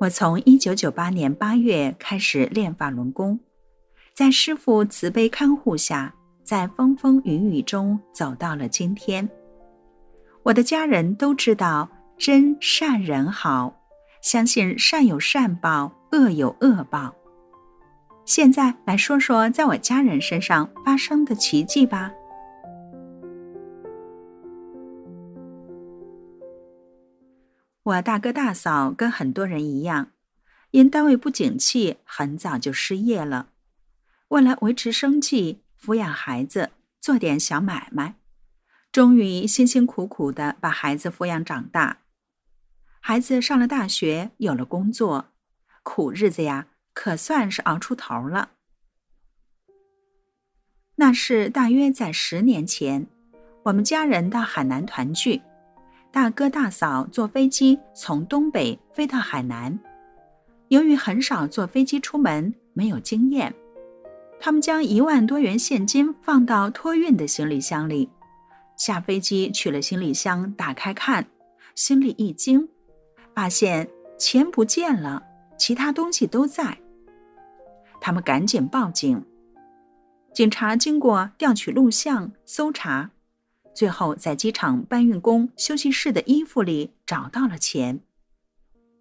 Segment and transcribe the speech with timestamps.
[0.00, 3.40] 我从一九九八年八月开始练法轮功，
[4.14, 9.28] 在师父慈悲看护下，在风风雨雨中走到了今天。
[10.44, 13.74] 我的家人都知道真善人好，
[14.22, 17.12] 相信善有善报，恶有恶报。
[18.24, 22.12] 现在来说说在我家人身上发生的奇迹吧。
[27.88, 30.10] 我大哥大嫂跟很多人一样，
[30.72, 33.48] 因单位不景气，很早就失业了。
[34.28, 38.16] 为了维持生计、抚养孩子、做点小买卖，
[38.92, 42.00] 终于辛辛苦苦的把孩子抚养长大。
[43.00, 45.28] 孩子上了大学，有了工作，
[45.82, 48.50] 苦日子呀，可算是熬出头了。
[50.96, 53.06] 那是大约在十年前，
[53.62, 55.40] 我们家人到海南团聚。
[56.20, 59.78] 大哥大嫂坐飞机从东北飞到海南，
[60.66, 63.54] 由于很少坐飞机出门，没有经验，
[64.40, 68.10] 他们将一万多元现金放到托运的行李箱里。
[68.76, 71.24] 下飞机取了行李箱，打开看，
[71.76, 72.68] 心里一惊，
[73.32, 73.88] 发现
[74.18, 75.22] 钱不见了，
[75.56, 76.78] 其他东西都在。
[78.00, 79.24] 他们赶紧报警，
[80.34, 83.12] 警察经过调取录像搜查。
[83.78, 88.00] 最后，在机场搬运工休息室的衣服里找到了钱，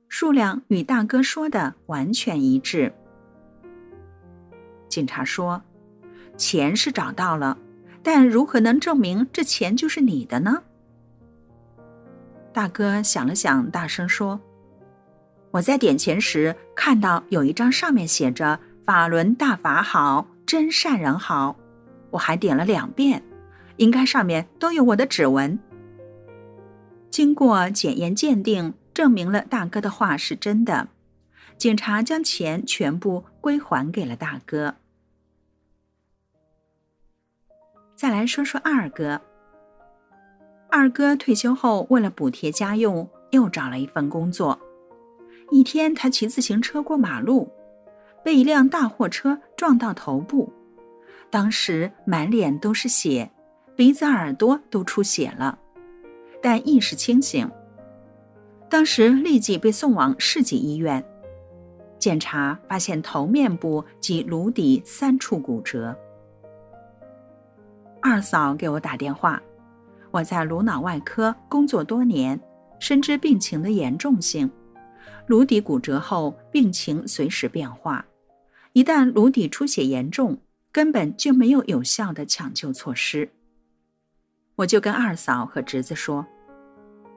[0.07, 2.93] 数量与大哥说的完全一致。
[4.87, 5.63] 警察说
[6.37, 7.57] ：“钱是找到了，
[8.03, 10.61] 但如何能证明这钱就是你的呢？”
[12.53, 14.39] 大哥想了想，大声说
[15.49, 21.57] ：“我在点钱时看到有一张上面写着‘法轮大法好，真善人好’，
[22.11, 23.23] 我还点了两遍。”
[23.77, 25.57] 应该上面都有我的指纹。
[27.09, 30.89] 经过检验鉴定，证明了大哥的话是真的。
[31.57, 34.75] 警察将钱全部归还给了大哥。
[37.95, 39.19] 再来说说二哥。
[40.69, 44.59] 二哥退休后，为了补贴家用，又找了一份工作。
[45.49, 47.49] 一天，他骑自行车过马路，
[48.23, 50.53] 被一辆大货车撞到头部，
[51.31, 53.31] 当时满脸都是血。
[53.77, 55.59] 鼻子、耳朵都出血了，
[56.41, 57.47] 但意识清醒。
[58.67, 61.05] 当时立即被送往市级医院，
[61.99, 65.95] 检查发现头面部及颅底三处骨折。
[68.01, 69.39] 二嫂给我打电话，
[70.09, 72.39] 我在颅脑外科工作多年，
[72.79, 74.49] 深知病情的严重性。
[75.27, 78.03] 颅底骨折后，病情随时变化，
[78.73, 80.39] 一旦颅底出血严重，
[80.71, 83.29] 根本就没有有效的抢救措施。
[84.57, 86.25] 我就跟二嫂和侄子说：“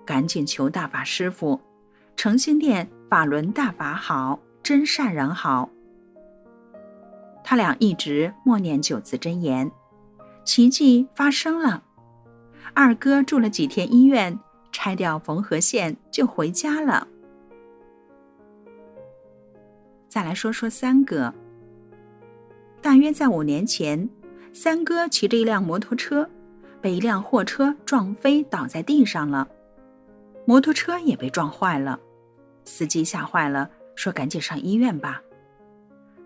[0.04, 1.58] 赶紧求大法师傅，
[2.14, 5.70] 诚心念法轮大法好，真善人好。”
[7.42, 9.72] 他俩一直默念九字真言，
[10.44, 11.82] 奇迹发生了。
[12.74, 14.38] 二哥住了几天医院，
[14.70, 17.08] 拆掉缝合线就回家了。
[20.08, 21.32] 再来说说三哥。
[22.82, 24.10] 大约在五年前，
[24.52, 26.28] 三哥骑着一辆摩托车。
[26.80, 29.48] 被一辆货车撞飞，倒在地上了，
[30.46, 32.00] 摩托车也被撞坏了，
[32.64, 35.22] 司机吓坏了，说：“赶紧上医院吧。”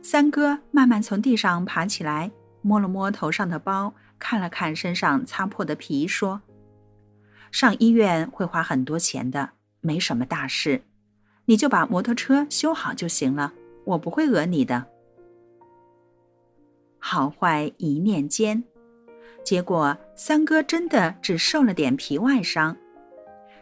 [0.03, 2.31] 三哥慢慢从地上爬起来，
[2.63, 6.43] 摸了摸头上的包，看了看身上擦破的皮，说
[7.51, 9.51] ：“上医院会花很多钱的，
[9.81, 10.83] 没什么大事，
[11.47, 13.53] 你就把摩托车修好就行了，
[13.85, 14.87] 我不会讹你的。”
[17.01, 18.65] 好坏一念间。
[19.45, 22.75] 结果三哥真的只受了点皮外伤，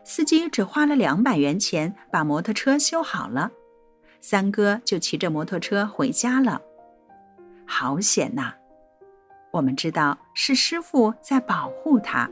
[0.05, 3.51] 司机只花了两百元钱把摩托车修好了，
[4.21, 6.63] 三哥就骑着摩托车回家了。
[7.67, 8.53] 好险呐！
[9.51, 12.31] 我们知道是师傅在保护他。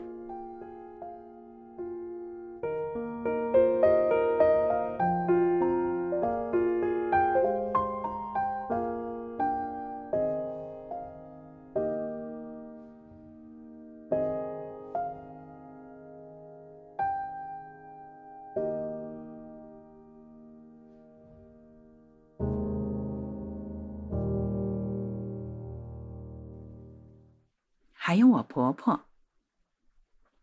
[28.11, 29.05] 还有我婆婆。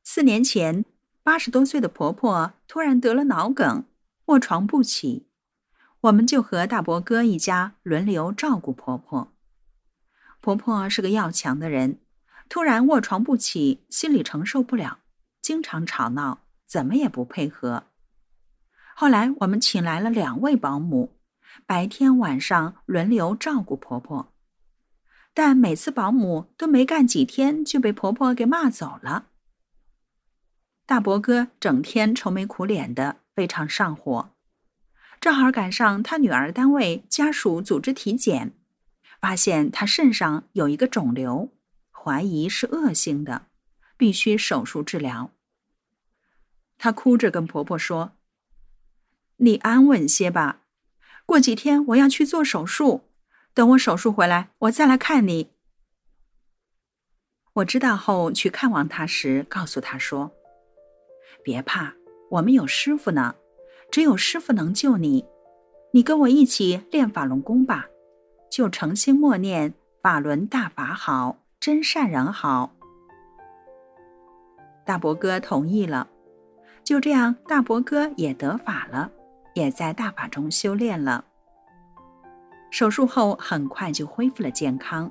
[0.02, 0.86] 四年前，
[1.22, 3.84] 八十多岁的婆婆突然得了脑梗，
[4.24, 5.28] 卧床不起，
[6.00, 9.34] 我们就和大伯哥一家轮流照顾婆婆。
[10.40, 12.00] 婆婆是个要强的人，
[12.48, 15.00] 突然卧床不起，心里承受不了，
[15.42, 17.84] 经常吵闹，怎么也不配合。
[18.96, 21.18] 后来我们请来了两位保姆，
[21.66, 24.32] 白天晚上轮流照顾婆婆。
[25.38, 29.26] 但每次保姆都没干几天就被婆婆给骂走了。
[30.84, 34.30] 大伯哥整天愁眉苦脸的，非常上火。
[35.20, 38.52] 正好赶上他女儿单位家属组织体检，
[39.20, 41.50] 发现他肾上有一个肿瘤，
[41.92, 43.46] 怀疑是恶性的，
[43.96, 45.30] 必须手术治疗。
[46.78, 48.16] 他哭着跟婆婆说
[49.38, 50.62] ：“你安稳些吧，
[51.24, 53.04] 过几天我要去做手术。”
[53.54, 55.50] 等我手术回来，我再来看你。
[57.54, 60.30] 我知道后去看望他时，告诉他说
[61.42, 61.94] ：“别怕，
[62.30, 63.34] 我们有师傅呢，
[63.90, 65.24] 只有师傅能救你。
[65.92, 67.86] 你跟我一起练法轮功吧，
[68.50, 72.72] 就诚心默念‘法轮大法好，真善人好’。”
[74.86, 76.08] 大伯哥同意了，
[76.84, 79.10] 就这样，大伯哥也得法了，
[79.54, 81.24] 也在大法中修炼了。
[82.70, 85.10] 手术后很快就恢复了健康，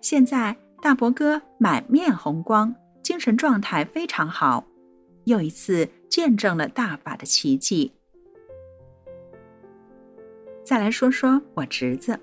[0.00, 4.66] 现在大伯哥满面红光，精神状态非常好，
[5.24, 7.92] 又一次见证了大法的奇迹。
[10.64, 12.18] 再来说说我侄子，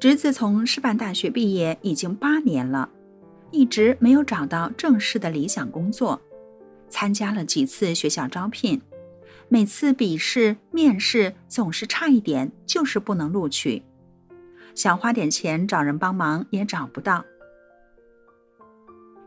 [0.00, 2.88] 侄子从师范大学毕业已经八年了，
[3.50, 6.20] 一直没有找到正式的理想工作，
[6.88, 8.80] 参加了几次学校招聘。
[9.50, 13.82] 每次笔试、面试总是差一点，就是不能录取。
[14.74, 17.24] 想花点钱找人帮忙也找不到。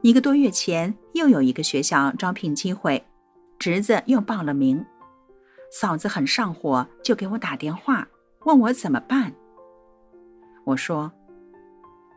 [0.01, 3.03] 一个多月前，又有一个学校招聘机会，
[3.57, 4.85] 侄子又报了名。
[5.71, 8.07] 嫂子很上火，就给我打电话，
[8.45, 9.33] 问我怎么办。
[10.65, 11.12] 我说：“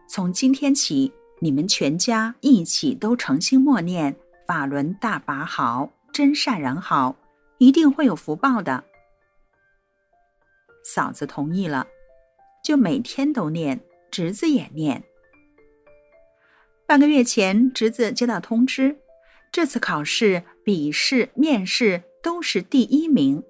[0.07, 1.11] 从今天起，
[1.41, 4.15] 你们全家一起都诚心默念
[4.47, 7.17] ‘法轮大法好，真善人好’。”
[7.65, 8.85] 一定会有福报的。
[10.85, 11.87] 嫂子同意了，
[12.63, 13.81] 就每天都念，
[14.11, 15.03] 侄子也念。
[16.87, 18.99] 半个月前，侄子接到通知，
[19.51, 23.43] 这次考试笔试、面试都是第一名，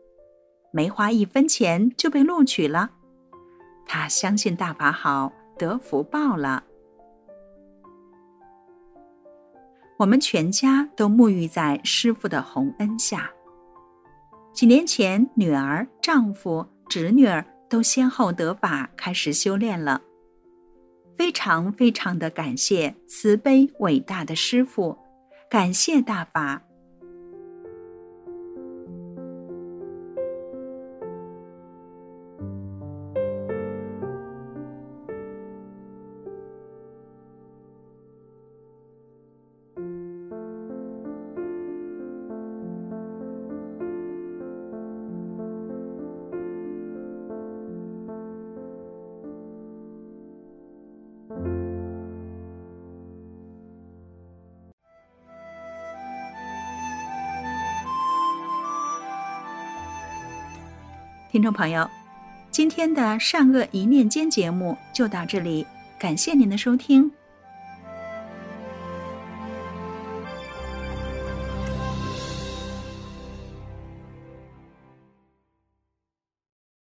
[0.71, 2.93] 没花一分钱就被录取了。
[3.85, 6.63] 他相信大法好，得福报了。
[9.99, 13.33] 我们全家都沐浴在师傅的洪恩下。
[14.55, 20.01] 几年前，女儿、丈夫、侄女儿都先后得法，开始修炼了。
[21.19, 24.97] 非常非常的感谢慈悲伟大的师父，
[25.51, 26.63] 感谢大法。
[61.35, 61.91] 听众朋友，
[62.53, 65.67] 今天的善恶一念间节目就到这里，
[65.99, 67.11] 感谢您的收听。